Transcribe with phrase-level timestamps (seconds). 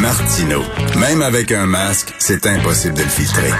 [0.00, 0.62] Martino.
[0.98, 3.50] Même avec un masque, c'est impossible de le filtrer.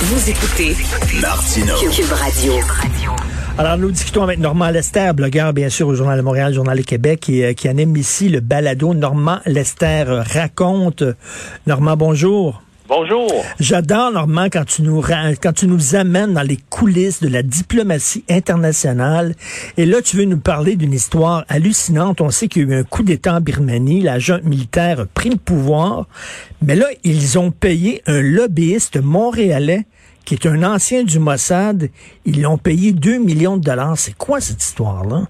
[0.00, 0.76] Vous écoutez
[1.20, 1.74] Martino.
[1.90, 2.54] Cube Radio.
[3.58, 6.82] Alors, nous discutons avec Normand Lester, blogueur, bien sûr, au Journal de Montréal, Journal de
[6.82, 11.02] Québec, qui, euh, qui anime ici le balado Normand Lester raconte.
[11.66, 12.62] Normand, bonjour.
[12.88, 13.28] Bonjour.
[13.60, 18.24] J'adore, Normand, quand tu nous quand tu nous amènes dans les coulisses de la diplomatie
[18.30, 19.34] internationale.
[19.76, 22.22] Et là, tu veux nous parler d'une histoire hallucinante.
[22.22, 24.00] On sait qu'il y a eu un coup d'État en Birmanie.
[24.00, 26.06] La junte militaire a pris le pouvoir.
[26.62, 29.84] Mais là, ils ont payé un lobbyiste montréalais
[30.24, 31.90] qui est un ancien du Mossad.
[32.24, 33.98] Ils l'ont payé 2 millions de dollars.
[33.98, 35.24] C'est quoi cette histoire-là?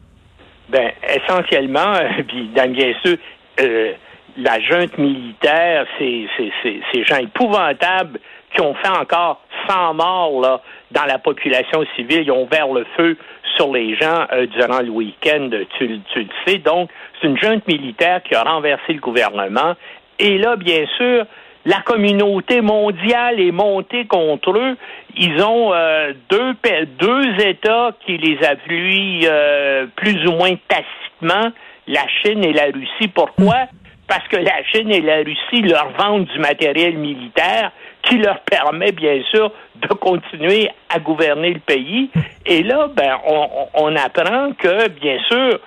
[0.70, 3.16] Ben, essentiellement, euh, puis bien sûr,
[3.61, 3.92] euh,
[4.39, 6.27] la junte militaire, c'est-
[6.62, 8.19] c'est- ces gens épouvantables
[8.55, 10.61] qui ont fait encore 100 morts là,
[10.92, 12.22] dans la population civile.
[12.22, 13.17] Ils ont ouvert le feu
[13.56, 16.00] sur les gens euh, durant le week-end, tu, le-
[16.47, 16.58] sais.
[16.58, 16.89] Donc,
[17.20, 19.75] c'est une junte militaire qui a renversé le gouvernement.
[20.19, 21.25] Et là, bien sûr,
[21.67, 24.77] la communauté mondiale est montée contre eux.
[25.17, 26.55] Ils ont euh, deux,
[26.98, 31.50] deux États qui les appuient euh, plus ou moins tacitement,
[31.89, 33.08] la Chine et la Russie.
[33.12, 33.67] Pourquoi?
[34.09, 37.70] Parce que la Chine et la Russie leur vendent du matériel militaire
[38.03, 42.11] qui leur permet, bien sûr, de continuer à gouverner le pays.
[42.47, 45.61] Et là, ben, on, on apprend que, bien sûr,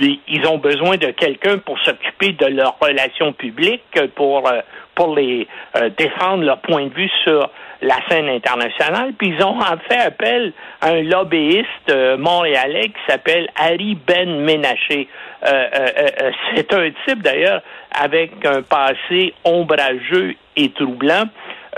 [0.00, 4.60] ils ont besoin de quelqu'un pour s'occuper de leurs relations publiques, pour, euh,
[4.94, 7.50] pour les euh, défendre leur point de vue sur
[7.80, 9.12] la scène internationale.
[9.18, 15.08] Puis ils ont fait appel à un lobbyiste euh, montréalais qui s'appelle Harry Ben Ménaché.
[15.46, 15.88] Euh, euh,
[16.22, 17.62] euh, c'est un type d'ailleurs
[17.92, 21.24] avec un passé ombrageux et troublant.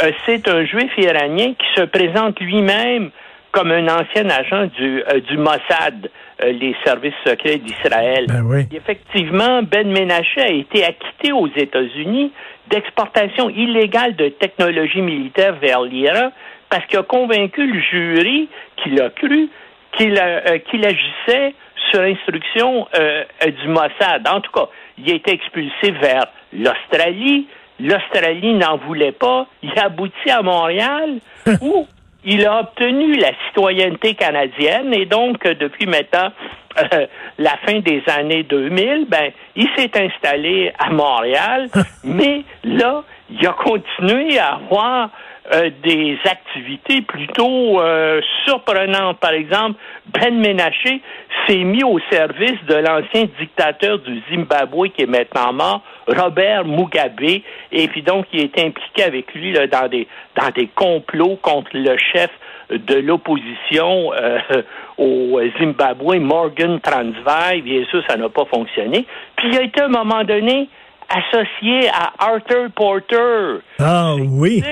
[0.03, 3.11] Euh, c'est un juif iranien qui se présente lui-même
[3.53, 6.11] comme un ancien agent du, euh, du Mossad,
[6.43, 8.27] euh, les services secrets d'Israël.
[8.29, 8.67] Ben oui.
[8.73, 12.33] Effectivement, Ben Menaché a été acquitté aux États-Unis
[12.69, 16.31] d'exportation illégale de technologie militaire vers l'Iran
[16.71, 19.49] parce qu'il a convaincu le jury qu'il a cru
[19.97, 21.55] qu'il euh, qu'il agissait
[21.91, 24.27] sur instruction euh, euh, du Mossad.
[24.29, 24.69] En tout cas,
[24.99, 27.49] il a été expulsé vers l'Australie.
[27.81, 29.47] L'Australie n'en voulait pas.
[29.63, 31.19] Il a abouti à Montréal
[31.61, 31.87] où
[32.25, 36.31] il a obtenu la citoyenneté canadienne et donc euh, depuis maintenant
[36.79, 37.07] euh,
[37.39, 41.69] la fin des années 2000, ben il s'est installé à Montréal,
[42.05, 45.11] mais là il a continué à avoir
[45.53, 49.19] euh, des activités plutôt euh, surprenantes.
[49.19, 51.01] Par exemple, Ben Menaché
[51.47, 57.43] s'est mis au service de l'ancien dictateur du Zimbabwe qui est maintenant mort, Robert Mugabe,
[57.73, 60.07] et puis donc il est impliqué avec lui là, dans des
[60.37, 62.31] dans des complots contre le chef
[62.71, 64.39] de l'opposition euh,
[64.99, 67.63] au Zimbabwe, Morgan Transvaal.
[67.63, 69.05] Bien sûr, ça n'a pas fonctionné.
[69.37, 70.69] Puis il a été à un moment donné
[71.11, 73.61] associé à Arthur Porter.
[73.79, 74.63] Ah oui.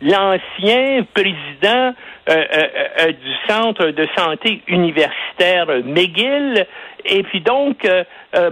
[0.00, 1.92] L'ancien président
[2.28, 2.68] euh, euh,
[3.00, 6.66] euh, du centre de santé universitaire McGill.
[7.04, 7.86] Et puis donc,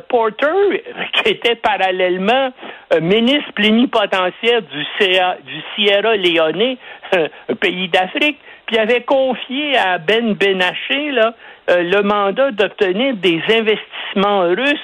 [0.08, 2.52] Porter, qui était parallèlement
[3.00, 6.76] ministre plénipotentiaire du, CA, du Sierra Leone,
[7.60, 11.34] pays d'Afrique, puis avait confié à Ben Benaché là,
[11.68, 14.78] le mandat d'obtenir des investissements russes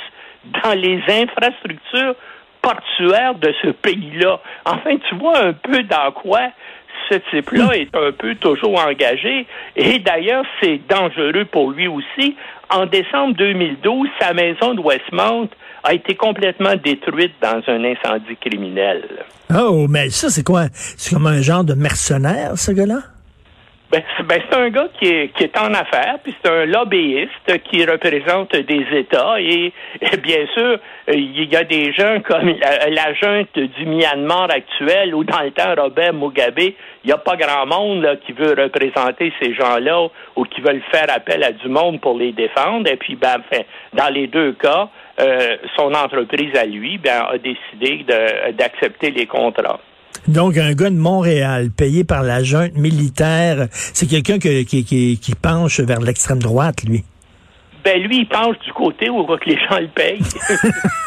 [0.62, 2.14] dans les infrastructures
[2.62, 4.40] portuaires de ce pays-là.
[4.64, 6.40] Enfin, tu vois un peu dans quoi
[7.10, 9.46] ce type-là est un peu toujours engagé.
[9.76, 12.36] Et d'ailleurs, c'est dangereux pour lui aussi.
[12.70, 15.48] En décembre 2012, sa maison de Westmount
[15.84, 19.02] a été complètement détruite dans un incendie criminel.
[19.54, 20.66] Oh, mais ça, c'est quoi?
[20.72, 23.00] C'est comme un genre de mercenaire, ce gars-là?
[23.92, 26.64] Ben, c'est ben, c'est un gars qui est, qui est en affaires, puis c'est un
[26.64, 29.38] lobbyiste qui représente des États.
[29.38, 29.70] Et,
[30.22, 30.78] bien sûr,
[31.12, 35.50] il y a des gens comme la, la junte du Myanmar actuel ou dans le
[35.50, 36.58] temps Robert Mugabe.
[36.58, 41.14] Il n'y a pas grand monde qui veut représenter ces gens-là ou qui veulent faire
[41.14, 42.90] appel à du monde pour les défendre.
[42.90, 43.42] Et puis, ben,
[43.92, 44.88] dans les deux cas,
[45.20, 48.06] euh, son entreprise à lui ben, a décidé
[48.54, 49.80] d'accepter les contrats.
[50.28, 55.18] Donc, un gars de Montréal, payé par la junte militaire, c'est quelqu'un que- qui, qui,
[55.18, 57.04] qui penche vers l'extrême droite, lui.
[57.84, 60.20] Ben lui, il penche du côté où que les gens le payent.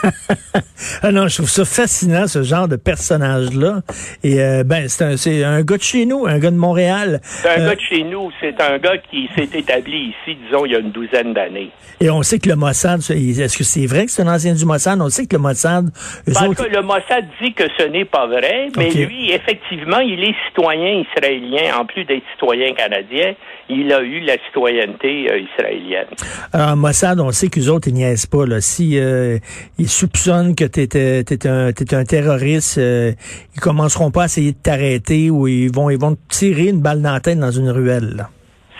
[1.03, 3.81] ah non, je trouve ça fascinant, ce genre de personnage-là.
[4.23, 5.03] Et euh, ben, c'est
[5.43, 7.19] un, un gars de chez nous, un gars de Montréal.
[7.23, 8.31] C'est un euh, gars de chez nous.
[8.41, 11.71] C'est un gars qui s'est établi ici, disons, il y a une douzaine d'années.
[12.01, 14.65] Et on sait que le Mossad, est-ce que c'est vrai que c'est un ancien du
[14.65, 14.99] Mossad?
[15.01, 15.89] On sait que le Mossad...
[16.25, 20.35] Parce que le Mossad dit que ce n'est pas vrai, mais lui, effectivement, il est
[20.47, 23.33] citoyen israélien, en plus d'être citoyen canadien
[23.69, 26.07] il a eu la citoyenneté euh, israélienne.
[26.53, 28.45] Alors, Mossad, on sait qu'eux autres, ils niaisent pas.
[28.45, 28.61] Là.
[28.61, 29.37] Si euh,
[29.77, 33.11] ils soupçonnent que tu es, un, un terroriste, euh,
[33.53, 36.81] ils commenceront pas à essayer de t'arrêter ou ils vont, ils vont te tirer une
[36.81, 38.25] balle dans la tête dans une ruelle.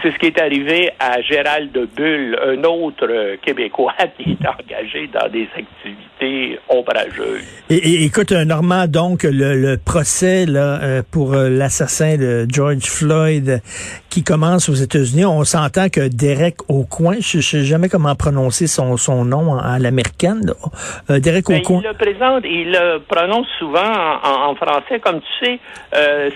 [0.02, 4.48] C'est ce qui est arrivé à Gérald de Bulle, un autre euh, Québécois qui est
[4.48, 7.42] engagé dans des activités ombrageuses.
[7.70, 13.62] Et, écoute, Normand, donc, le, procès là, euh, pour l'assassin de George Floyd
[14.16, 18.66] qui commence aux États-Unis, on s'entend que Derek Aucoin, je ne sais jamais comment prononcer
[18.66, 20.54] son, son nom à l'américaine,
[21.10, 21.82] Derek ben, Aucoin.
[21.84, 23.92] Il le présente, il le prononce souvent
[24.24, 25.02] en, en français.
[25.02, 25.60] Comme tu sais,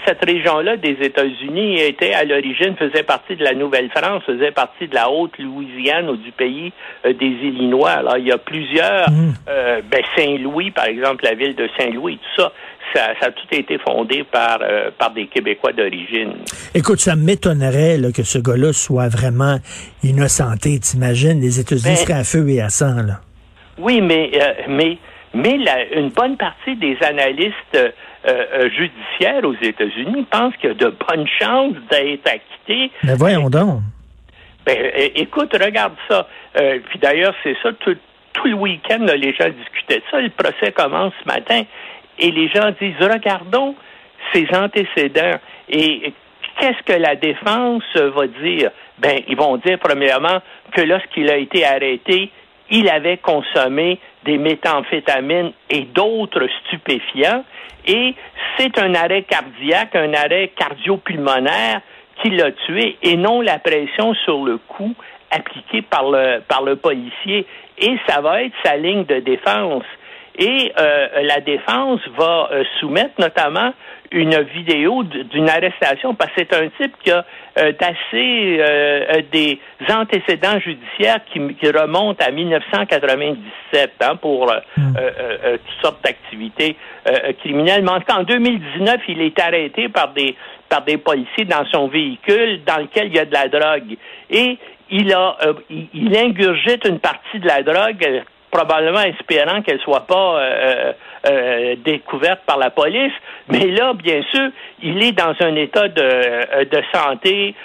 [0.05, 4.95] cette région-là des États-Unis était à l'origine, faisait partie de la Nouvelle-France faisait partie de
[4.95, 6.73] la Haute-Louisiane ou du pays
[7.05, 7.91] euh, des Illinois.
[7.91, 9.33] Alors, il y a plusieurs, mmh.
[9.47, 12.51] euh, ben, Saint-Louis, par exemple, la ville de Saint-Louis, tout ça,
[12.93, 16.33] ça, a tout été fondé par, euh, par des Québécois d'origine.
[16.73, 19.57] Écoute, ça m'étonnerait que ce gars-là soit vraiment
[20.03, 20.79] innocenté.
[20.79, 23.01] T'imagines, les États-Unis ben seraient à feu et à sang.
[23.05, 23.21] Là.
[23.77, 24.31] Oui, mais,
[24.67, 24.97] mais,
[25.33, 25.57] mais
[25.95, 27.77] une bonne partie des analystes
[28.27, 32.91] euh, euh, judiciaire aux États-Unis pense qu'il y a de bonnes chances d'être acquitté.
[33.03, 33.79] Mais voyons donc.
[34.65, 34.75] Ben,
[35.15, 36.27] écoute, regarde ça.
[36.59, 37.95] Euh, puis d'ailleurs, c'est ça, tout,
[38.43, 40.19] le week-end, les gens discutaient de ça.
[40.19, 41.63] Le procès commence ce matin
[42.19, 43.75] et les gens disent, regardons
[44.33, 45.39] ses antécédents.
[45.69, 46.13] Et
[46.59, 48.71] qu'est-ce que la défense va dire?
[48.97, 50.39] Ben, ils vont dire, premièrement,
[50.71, 52.31] que lorsqu'il a été arrêté,
[52.69, 57.43] il avait consommé des méthamphétamines et d'autres stupéfiants
[57.89, 58.13] et
[58.57, 61.81] c'est un arrêt cardiaque, un arrêt cardiopulmonaire
[62.21, 64.93] qui l'a tué et non la pression sur le cou
[65.31, 67.45] appliquée par le, par le policier.
[67.77, 69.85] Et ça va être sa ligne de défense.
[70.37, 73.73] Et euh, la défense va euh, soumettre notamment
[74.11, 77.25] une vidéo d'une arrestation parce que c'est un type qui a
[77.57, 77.73] euh,
[78.13, 79.59] euh, des
[79.89, 81.39] antécédents judiciaires qui,
[81.69, 84.93] remontent à 1997 hein, pour euh, hmm.
[84.93, 86.75] toutes sortes d'activités
[87.39, 87.83] criminelles.
[87.83, 90.35] Mais en, en 2019, il est arrêté par des
[90.69, 93.97] par des policiers dans son véhicule dans lequel il y a de la drogue
[94.29, 94.57] et
[94.91, 95.37] il a
[95.69, 100.93] il ingurgite une partie de la drogue probablement espérant qu'elle soit pas euh,
[101.27, 103.13] euh, découverte par la police.
[103.49, 104.49] Mais là, bien sûr,
[104.81, 107.55] il est dans un état de, euh, de santé,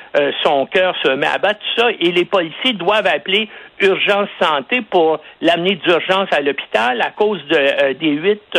[0.42, 3.48] son cœur se met à battre, tout ça, et les policiers doivent appeler
[3.81, 8.58] urgence santé pour l'amener d'urgence à l'hôpital à cause de, des huit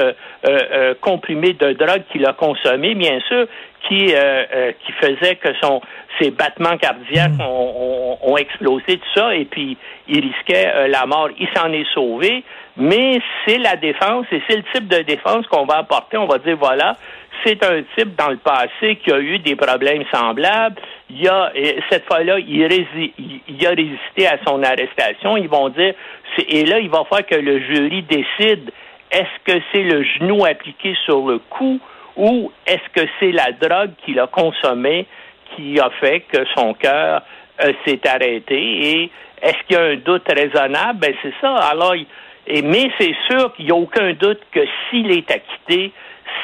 [1.01, 3.47] comprimés de drogue qu'il a consommés, bien sûr,
[3.87, 4.13] qui,
[4.85, 5.81] qui faisait que son
[6.19, 7.41] ses battements cardiaques hmm.
[7.41, 9.77] ont, ont, explosé, tout ça, et puis
[10.07, 11.29] il risquait euh, la mort.
[11.37, 12.43] Il s'en est sauvé,
[12.77, 16.17] mais c'est la défense et c'est le type de défense qu'on va apporter.
[16.17, 16.95] On va dire, voilà,
[17.43, 20.81] c'est un type dans le passé qui a eu des problèmes semblables.
[21.09, 21.51] Il y a,
[21.89, 25.37] cette fois-là, il, il, a résisté à son arrestation.
[25.37, 25.93] Ils vont dire,
[26.49, 28.71] et là, il va falloir que le jury décide
[29.11, 31.79] est-ce que c'est le genou appliqué sur le cou
[32.15, 35.05] ou est-ce que c'est la drogue qu'il a consommée
[35.55, 37.21] qui a fait que son cœur
[37.63, 38.55] euh, s'est arrêté?
[38.57, 40.99] Et est-ce qu'il y a un doute raisonnable?
[40.99, 41.55] Ben, c'est ça.
[41.55, 41.95] Alors,
[42.47, 45.91] et, mais c'est sûr qu'il n'y a aucun doute que s'il est acquitté,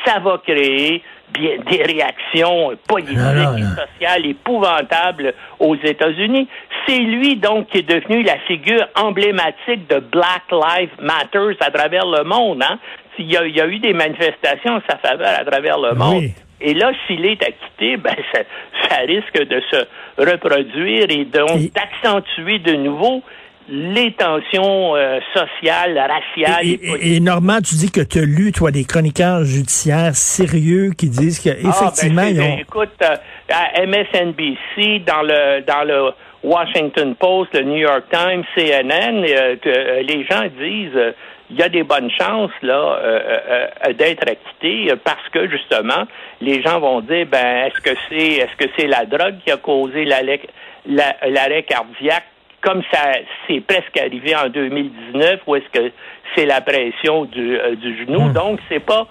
[0.05, 1.01] ça va créer
[1.33, 6.47] bien, des réactions politiques et sociales épouvantables aux États-Unis.
[6.87, 12.05] C'est lui, donc, qui est devenu la figure emblématique de Black Lives Matter à travers
[12.05, 12.63] le monde.
[12.63, 12.79] Hein?
[13.19, 15.93] Il, y a, il y a eu des manifestations en sa faveur à travers le
[15.93, 16.25] monde.
[16.61, 19.85] Et là, s'il est acquitté, ben, ça, risque de se
[20.17, 23.23] reproduire et donc d'accentuer de nouveau
[23.69, 28.51] les tensions euh, sociales, raciales et, et, et, Normand, tu dis que tu as lu,
[28.51, 32.57] toi, des chroniqueurs judiciaires sérieux qui disent qu'effectivement, ah, ben, ils ont...
[32.57, 33.15] Écoute, euh,
[33.49, 36.11] à MSNBC, dans le, dans le
[36.43, 41.13] Washington Post, le New York Times, CNN, euh, que, les gens disent
[41.51, 46.05] il y a des bonnes chances là euh, euh, euh, d'être acquitté parce que justement
[46.39, 49.58] les gens vont dire ben est-ce que c'est est-ce que c'est la drogue qui a
[49.58, 52.25] causé l'arrêt cardiaque
[52.62, 53.12] comme ça
[53.48, 55.91] c'est presque arrivé en 2019 ou est-ce que
[56.36, 58.29] c'est la pression du, du genou?
[58.29, 58.34] Hmm.
[58.34, 59.08] donc c'est pas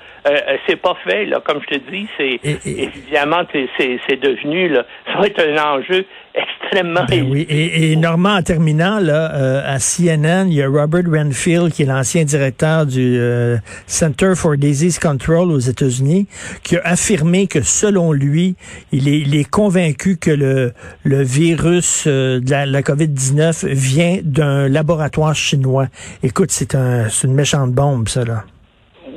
[0.66, 5.26] c'est pas fait là comme je te dis c'est évidemment c'est devenu là ça va
[5.26, 9.78] être un enjeu extrêmement extrêmement Ben oui, et, et Normand, en terminant, là, euh, à
[9.78, 14.98] CNN, il y a Robert Renfield, qui est l'ancien directeur du euh, Center for Disease
[14.98, 16.26] Control aux États-Unis,
[16.62, 18.56] qui a affirmé que selon lui,
[18.92, 20.72] il est, il est convaincu que le,
[21.04, 25.88] le virus euh, de la, la COVID-19 vient d'un laboratoire chinois.
[26.22, 28.44] Écoute, c'est un, c'est une méchante bombe, ça, là.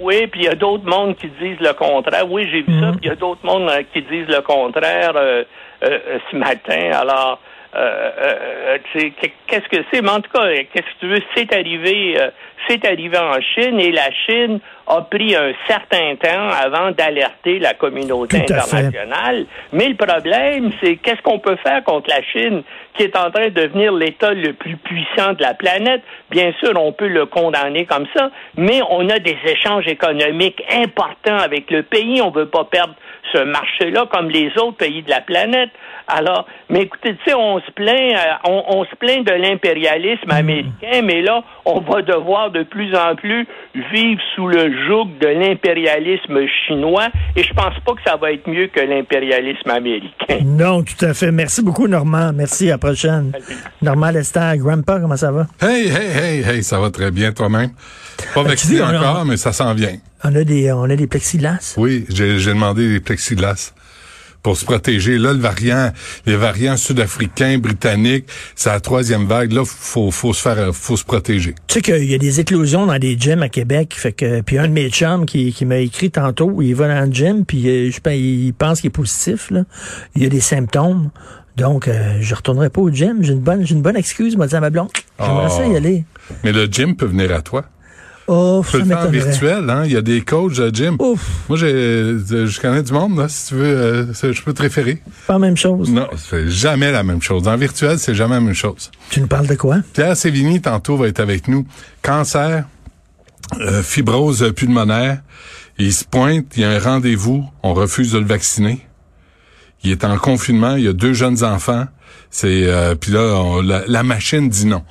[0.04, 2.30] Oui, puis il y a d'autres mondes qui disent le contraire.
[2.30, 2.92] Oui, j'ai vu ça, Mhm.
[2.98, 5.44] puis il y a d'autres mondes euh, qui disent le contraire euh,
[5.84, 6.92] euh, ce matin.
[6.94, 7.40] Alors,
[9.48, 10.02] qu'est-ce que c'est?
[10.02, 11.20] Mais en tout cas, qu'est-ce que tu veux?
[11.36, 12.18] C'est arrivé,
[12.68, 17.74] c'est arrivé en Chine et la Chine a pris un certain temps avant d'alerter la
[17.74, 18.44] communauté fait.
[18.54, 19.46] internationale.
[19.72, 22.64] Mais le problème, c'est qu'est-ce qu'on peut faire contre la Chine?
[22.96, 26.02] Qui est en train de devenir l'État le plus puissant de la planète?
[26.30, 31.38] Bien sûr, on peut le condamner comme ça, mais on a des échanges économiques importants
[31.38, 32.22] avec le pays.
[32.22, 32.96] On ne veut pas perdre
[33.34, 35.70] ce marché-là comme les autres pays de la planète.
[36.08, 40.30] Alors, mais écoutez, tu sais, on se plaint, euh, on, on se plaint de l'impérialisme
[40.32, 45.28] américain, mais là, on va devoir de plus en plus vivre sous le joug de
[45.28, 47.08] l'impérialisme chinois,
[47.38, 50.40] et je pense pas que ça va être mieux que l'impérialisme américain.
[50.44, 51.32] Non, tout à fait.
[51.32, 52.32] Merci beaucoup, Normand.
[52.34, 53.32] Merci, à prochaine.
[53.82, 55.48] Normand Lester, Grandpa, comment ça va?
[55.62, 57.72] Hey, hey, hey, hey, ça va très bien toi-même.
[58.34, 59.96] Pas vacciné a- encore, mais ça s'en vient.
[60.24, 61.76] On a des, on a des plexiglas.
[61.78, 63.74] Oui, j'ai demandé des plexiglas
[64.42, 65.18] pour se protéger.
[65.18, 65.92] Là, le variant,
[66.26, 68.26] les variants sud-africains, britanniques,
[68.56, 69.54] c'est la troisième vague.
[69.54, 71.56] Là, faut, faut se faire, faut se protéger.
[71.68, 73.96] Tu sais qu'il y a des éclosions dans des gyms à Québec.
[73.98, 77.08] Fait que, puis un de mes chums qui, qui m'a écrit tantôt, il va dans
[77.08, 79.50] le gym, puis euh, je il pense qu'il est positif.
[79.50, 79.64] Là.
[80.16, 81.10] Il y a des symptômes.
[81.58, 83.18] Donc, euh, je retournerai pas au gym.
[83.22, 84.90] J'ai une bonne, j'ai une bonne excuse, m'a dit à ma blonde.
[85.20, 85.58] J'aimerais Oh.
[85.58, 86.04] ça y aller.
[86.44, 87.66] Mais le gym peut venir à toi.
[88.26, 89.84] Oh, Tu peux le faire virtuel, hein?
[89.86, 90.96] Il y a des coachs de gym.
[91.00, 93.28] Ouf, Moi, j'ai, je connais du monde, là.
[93.28, 95.02] Si tu veux, euh, je peux te référer.
[95.28, 95.92] pas la même chose.
[95.92, 97.46] Non, c'est jamais la même chose.
[97.50, 98.90] En virtuel, c'est jamais la même chose.
[99.10, 99.80] Tu nous parles de quoi?
[99.94, 101.68] Pierre Sévigny, tantôt, va être avec nous.
[102.02, 102.64] Cancer,
[103.60, 105.20] euh, fibrose pulmonaire.
[105.78, 108.80] Il se pointe, il y a un rendez-vous, on refuse de le vacciner.
[109.84, 111.86] Il est en confinement, il y a deux jeunes enfants.
[112.30, 114.84] C'est euh, puis là, on- la, la machine dit non.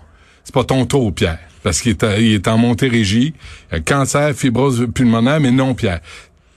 [0.45, 3.33] C'est pas ton tour, Pierre, parce qu'il est, à- il est en Montérégie.
[3.71, 6.01] Il a cancer, fibrose pulmonaire, mais non, Pierre.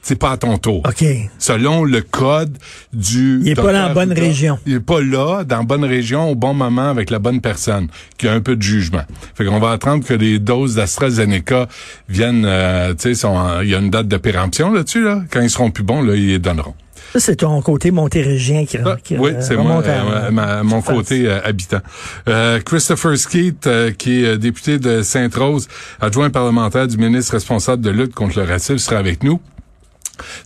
[0.01, 0.83] C'est pas à ton tour.
[0.87, 1.03] OK.
[1.39, 2.59] Selon le code
[2.93, 3.39] du...
[3.41, 4.59] Il est pas dans la bonne région.
[4.67, 7.87] Il est pas là, dans la bonne région, au bon moment, avec la bonne personne,
[8.19, 9.01] qui a un peu de jugement.
[9.33, 11.67] Fait qu'on va attendre que les doses d'AstraZeneca
[12.07, 13.27] viennent, euh, tu sais,
[13.63, 15.23] il y a une date de péremption là-dessus, là.
[15.31, 16.75] Quand ils seront plus bons, là, ils les donneront.
[17.15, 20.81] Ça, c'est ton côté montérégien qui, Ah, qui oui, euh, c'est moi, euh, ma- mon
[20.81, 21.79] côté euh, habitant.
[22.27, 25.69] Euh, Christopher Skeet, qui est député de Sainte-Rose,
[26.01, 29.39] adjoint parlementaire du ministre responsable de lutte contre le racisme, sera avec nous.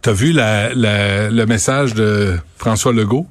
[0.04, 3.26] T'as vu la, la- le message de François Legault?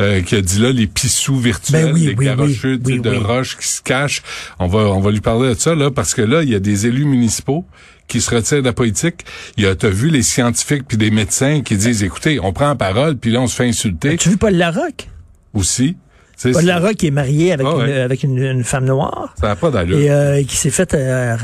[0.00, 3.68] euh, qui a dit là les pissous virtuels, Ben oui, les oui, de roches qui
[3.68, 4.22] se cachent.
[4.58, 6.58] On va on va lui parler de ça là parce que là il y a
[6.58, 7.66] des élus municipaux
[8.10, 9.24] qui se retirent de la politique.
[9.56, 12.68] Il y a t'as vu les scientifiques puis des médecins qui disent écoutez on prend
[12.68, 15.08] la parole puis là on se fait insulter Tu as vu Paul Larocque?
[15.54, 15.96] aussi.
[16.42, 19.34] Tu sais, Paul Larocque est marié avec, Ah une, avec une, une femme noire.
[19.38, 19.98] Ça n'a pas d'allure.
[19.98, 20.94] Et euh, qui s'est fait...
[20.94, 21.36] euh,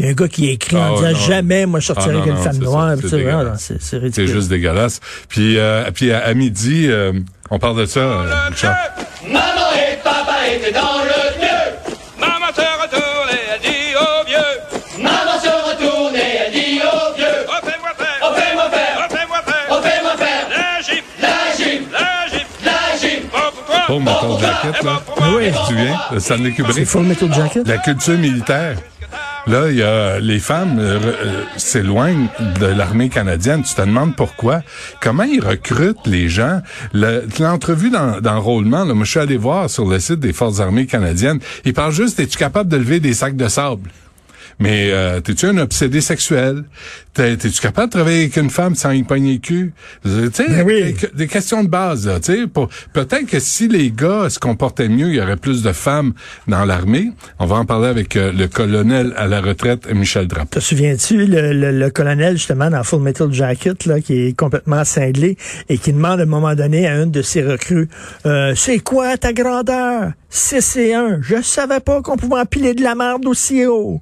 [0.00, 1.18] Il y a un gars qui a écrit Ah en disant non.
[1.26, 2.94] jamais moi je sortirai Ah non, avec une non, femme noire.
[2.98, 4.26] c'est C'est c'est C'est ridicule.
[4.26, 4.98] juste dégueulasse.
[5.28, 7.12] Puis, euh, puis à, à midi, euh,
[7.50, 8.76] on parle de ça, euh, Richard.
[9.28, 9.40] Maman
[9.76, 11.09] et papa étaient dans le
[23.90, 25.02] Paul Metal Jacket, là.
[25.36, 25.50] Oui.
[25.66, 26.86] Tu de Stanley C'est Kubrick.
[26.86, 27.66] Full Metal Jacket?
[27.66, 28.76] La culture militaire.
[29.48, 32.28] Là, il y a les femmes euh, euh, s'éloignent
[32.60, 33.62] de l'armée canadienne.
[33.64, 34.60] Tu te demandes pourquoi?
[35.00, 36.60] Comment ils recrutent les gens?
[36.92, 40.60] Le- L'entrevue d'en- d'enrôlement, là, moi, je suis allé voir sur le site des Forces
[40.60, 41.40] armées canadiennes.
[41.64, 43.90] Ils parlent juste, es-tu capable de lever des sacs de sable?
[44.60, 46.64] Mais euh, t'es-tu un obsédé sexuel?
[47.14, 49.72] T'es- T'es-tu capable de travailler avec une femme sans y pogner le cul?
[50.04, 50.94] Tu sais, Ben oui.
[51.14, 52.18] des questions de base, là,
[52.52, 56.12] pour- Peut-être que si les gars se comportaient mieux, il y aurait plus de femmes
[56.46, 57.10] dans l'armée.
[57.38, 60.58] On va en parler avec euh, le colonel à la retraite, Michel Drapeau.
[60.58, 64.84] Te souviens-tu, le, le- le colonel, justement, dans Full Metal Jacket, là, qui est complètement
[64.84, 65.36] cinglé
[65.68, 67.88] et qui demande à un moment donné à une de ses recrues,
[68.26, 70.12] euh, c'est quoi ta grandeur?
[70.28, 71.20] 6 et 1.
[71.22, 74.00] Je savais pas qu'on pouvait empiler de la merde aussi haut.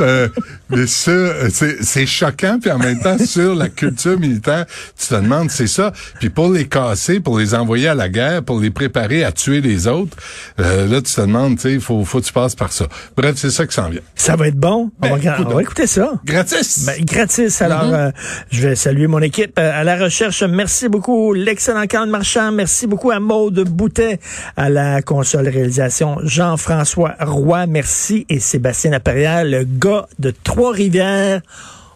[0.00, 0.28] euh,
[0.74, 1.48] mais ça, euh,
[1.80, 4.66] c'est choquant, puis en même temps, sur la culture militaire,
[4.98, 5.92] tu te demandes, c'est ça.
[6.20, 9.60] Puis pour les casser, pour les envoyer à la guerre, pour les préparer à tuer
[9.60, 10.16] les autres,
[10.60, 12.86] euh, là, tu te demandes, tu sais, il faut, faut que tu passes par ça.
[13.16, 14.00] Bref, c'est ça qui s'en vient.
[14.14, 14.90] Ça va être bon.
[15.02, 16.12] On, Ben, va, on va écouter ça.
[16.24, 16.84] Gratis!
[16.86, 17.60] Ben, gratis.
[17.62, 17.94] Alors, Mm-hmm.
[17.94, 18.10] euh,
[18.50, 20.42] je vais saluer mon équipe euh, à la recherche.
[20.42, 22.50] Merci beaucoup, l'excellent Carl Marchand.
[22.52, 24.20] Merci beaucoup à Maude Boutet
[24.56, 26.16] à la console réalisation.
[26.22, 28.24] Jean-François Roy, merci.
[28.28, 30.32] Et Sébastien Laperrière, le gars de
[30.68, 31.42] Trois-Rivières.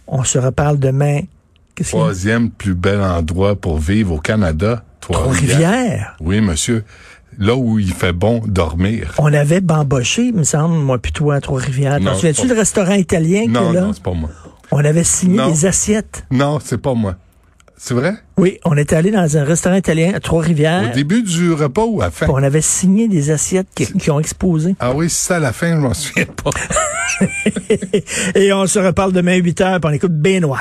[0.07, 1.21] On se reparle demain.
[1.89, 4.85] Troisième plus bel endroit pour vivre au Canada.
[5.01, 5.57] Trois-Rivières?
[5.59, 6.17] Trois-Rivières?
[6.21, 6.85] Oui, monsieur.
[7.39, 9.15] Là où il fait bon dormir.
[9.17, 11.99] On avait bamboché, il me semble, moi puis toi, à Trois-Rivières.
[12.05, 13.81] T'en souviens-tu le restaurant italien qui Non, est là?
[13.81, 14.29] non, c'est pas moi.
[14.71, 15.49] On avait signé Non.
[15.51, 16.27] des assiettes.
[16.31, 17.15] Non, c'est pas moi.
[17.81, 18.15] C'est vrai?
[18.37, 20.91] Oui, on était allé dans un restaurant italien à Trois-Rivières.
[20.91, 22.27] Au début du repas ou à la fin?
[22.29, 24.75] On avait signé des assiettes qui, qui ont exposé.
[24.81, 26.51] Ah oui, c'est ça à la fin, je m'en souviens pas.
[28.35, 30.61] Et on se reparle demain 8 heures, puis on écoute Benoît.